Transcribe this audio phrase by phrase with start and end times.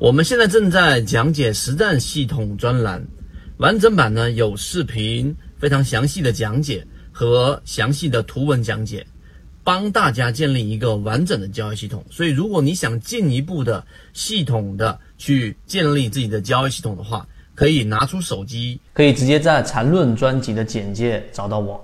[0.00, 3.06] 我们现在正在讲解实战系统专栏，
[3.58, 9.06] 完整版呢有视频，非常详细的讲解和详细的图文讲解，
[9.62, 12.02] 帮大家建立一个完整的交易系统。
[12.10, 21.78] 所以，如果你想进一步的系统的去建立自己的交易系统的话，可以拿出手机，可以直接在缠论专辑的简介找到我。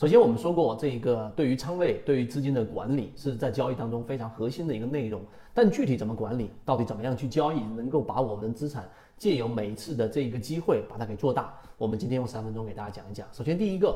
[0.00, 5.20] 首先，我们说过，这个对于仓位、对于资金的管理是在交易当中非常核心的一个内容。
[5.52, 8.88] 但具体怎么管理，到底怎么样去交易，能够把我们的资产
[9.18, 13.28] 借由每一次的这一个机会把它给做大，我们今天用三分钟给大家讲一讲。
[13.30, 13.94] 首先，第一个，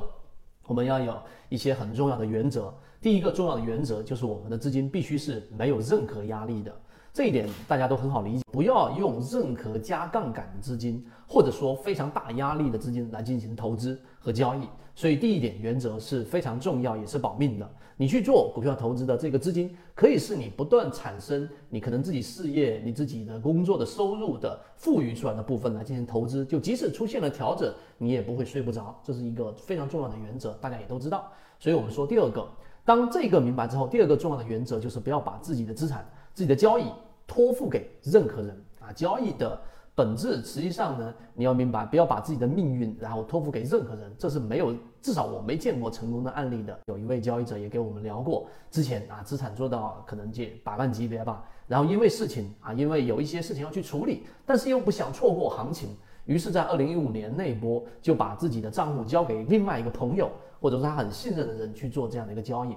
[0.67, 1.17] 我们要有
[1.49, 2.71] 一些很重要的原则。
[3.01, 6.71] 第一个重要的原则就是我们的资金必须是没有任何压力的。
[7.15, 14.69] 这一点大家都很好理解，不要用任何加杠杆的资金，或者说非常大压力的资金来进行投资和交易。
[14.97, 17.71] 所以第一点原则是非常重要，也是保命的。
[17.97, 26.45] 你去做股票投资的这个资金，可以是你不断产生你可能自己事业、你自己的工作的收入的富裕出来的部分来进行投资。
[26.45, 31.31] 就即使出现了调整，你也不会睡不着，这是一个非常重要的原则，大家也都知道。
[31.61, 32.45] 所以我们说第二个，
[32.85, 36.85] 当这个明白之后，第二个重要的原则就是不要把自己的资产、自己的交易。
[37.27, 38.93] 托付给任何人啊！
[38.93, 39.59] 交易的
[39.95, 46.79] 本质实际上呢，你要明白，不要把自己的命运然后托付给任何人，这是没有，至少我没见过成功的案例的。
[46.85, 55.97] 有一位交易者也给我们聊过，之前啊资产做到可能借百万级别吧，然后因为事情啊，因为有一些事情要去处理，但是又不想错过行情，
[56.27, 62.77] 于是，在二零一五年那一波就把自己的账户交给另外一个朋友，或者说他很信任的人去做这样的一个交易，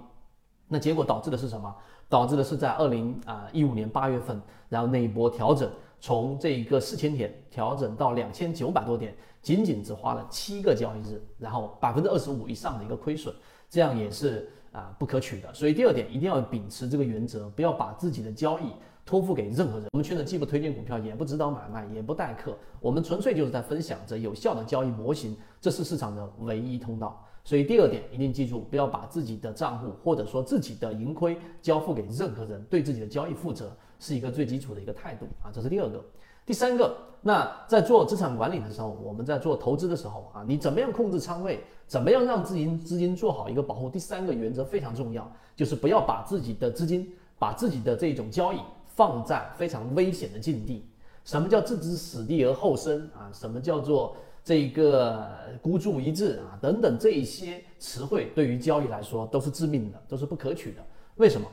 [0.67, 1.73] 那结果导致的是什么？
[2.09, 13.33] 导致的是在二零啊一五年八月份，然后那一波调整，从这一个四千点调整到两千九百多点，仅仅只花了七个交易日，然后百分之二十五以上的一个亏损，
[13.69, 15.53] 这样也是啊不可取的。
[15.53, 18.71] 所以第二点一定要秉持这个原则，不要把自己的交易
[19.05, 19.87] 托付给任何人。
[19.91, 27.21] 我们圈子既不推荐股票，也不指导买卖，也不代课，我们纯粹就是在分享着有效的交易模型，这是市场的唯一通道。
[27.47, 33.71] 所以第二点一定记住，不要把自己的账户或者说自己的盈亏交付给任何人，对自己的交易负责
[34.01, 35.47] 是一个最基础的一个态度啊。
[35.53, 36.03] 这是第二个。
[36.45, 43.89] 第三个，那在做资产管理的时候，我们在做投资的时候啊，你怎么样控制仓位，怎么样让资金资金做好一个保护？
[43.89, 47.09] 第三个原则非常重要，就是不要把自己的资金、
[47.39, 50.85] 把自己的这种交易放在非常危险的境地。
[51.23, 53.31] 什么叫置之死地而后生啊？
[53.33, 54.17] 什么叫做？
[54.47, 55.27] 这个
[55.61, 60.81] 孤注一掷啊，等等这一些词汇，对于交易来说都是致命的，都是不可取的。
[61.17, 61.45] 为什么？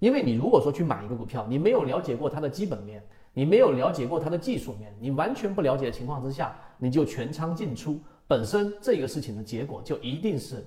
[0.00, 3.00] 因为你如果说去买一个股票，你没有了解过它的基本面，
[3.32, 10.66] 你没有了解过它的技术面，你完全不了解的情况之下，你就全仓进出，本身这个事情的结果就一定是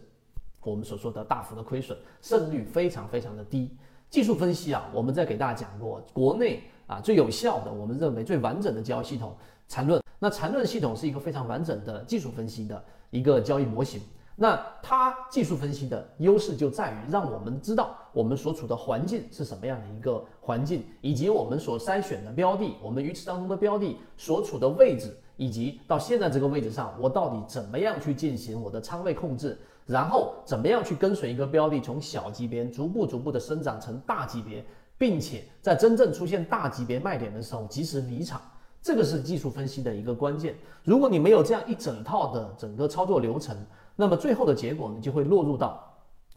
[0.61, 3.75] 我们所说的大幅的亏损，胜率非常非常的低。
[4.09, 9.35] 技术分析啊，我们在给大家讲过，国内啊最有效的，我们认为最完整的交易系统
[9.67, 10.01] 缠论。
[10.19, 14.01] 那缠论系统是一个非常完整的技术分析的一个交易模型。
[14.35, 34.66] 那它技术分析的优势就在于让我们知道我们所处的环境是什么样的一个环境，以及我们所筛选的标的，我们鱼池当中的标的所处的位置，以及到现在这个位置上，我到底怎么样去进行我的仓位控制，然后怎么样去跟随一个标的从小级别逐步逐步的生长成大级别，
[34.97, 38.41] 并且在真正出现大级别卖点的时候及时离场。
[38.83, 40.53] 这个是技术分析的一个关键。
[40.83, 43.55] 如果你没有这样一整套的整个操作流程，
[43.95, 45.89] 那么最后的结果你就会落入到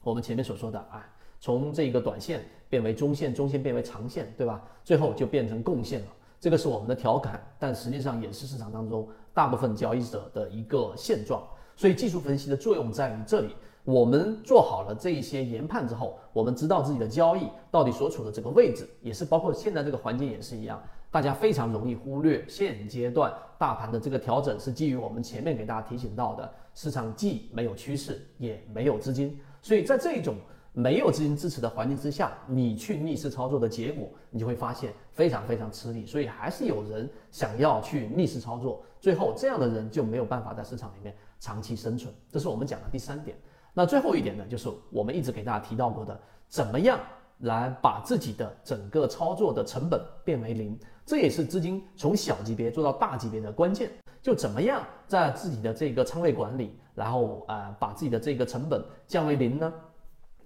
[0.05, 1.05] 我们前面所说的啊，
[1.41, 4.63] 从这个短线变为中线，中线变为长线，对吧？
[4.85, 6.07] 最后就变成共线了。
[6.39, 11.43] 这个是我们的调侃，但实际上也是市场当中大部分交易者的一个现状。
[11.75, 13.49] 所以技术分析的作用在于这里。
[13.83, 20.83] 我们做好了这一些研判之后，我们知道自己的交易到底所处的这个位置，也是包括现在这个环境也是一样。
[21.17, 30.35] 大家非常容易忽略，现阶段大盘的这个调整是基于我们前面给大家提醒到的，市场既没有趋势，也没有资金，所以在这种
[30.75, 36.05] 没有资金支持的环境之下，你去逆势操作的结果，你就会发现非常非常吃力。
[36.05, 42.13] 所以还是有人想要去逆势操作，最后这样的人就没有办法在市场里面长期生存。
[42.31, 43.35] 这是我们讲的第三点。
[43.73, 47.01] 那最后一点呢，就是我们一直给大家提到过的，怎么样
[47.39, 50.79] 来把自己的整个操作的成本变为零。
[51.05, 53.91] 这也是资金从小级别做到大级别的关键，
[54.21, 59.73] 就怎么样在自己的这个仓位管理，然后呃把自己的这个成本降为零呢？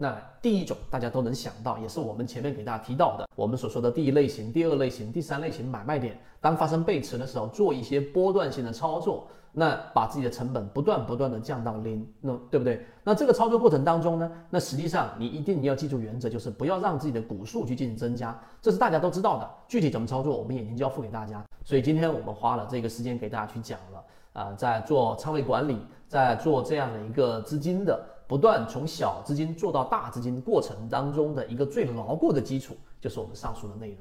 [0.03, 12.83] 那第一种大家都能想到，也是我们前面给大家提到的，我们所说的第一类型、第二类型、第三类型买卖点，当发生背驰的时候，做一些波段性的操作，那把自己的成本不断不断的降到零，那对不对？
[13.05, 19.51] 那这个操作过程当中呢，那实际上你一定要记住原则，就是不要让自己的股数去进行增加，这是大家都知道的。
[19.69, 21.45] 具体怎么操作，我们已经交付给大家。
[21.63, 25.77] 所以今天我们花了这个时间给大家去讲了啊，在做仓位管理，
[26.09, 28.03] 在做这样的一个资金的。
[28.31, 33.99] 不断从小资金做到大资金过程当中的一个最牢固的基础，就是我们上述的内容。